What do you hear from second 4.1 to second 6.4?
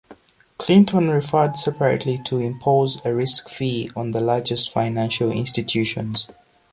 largest financial institutions.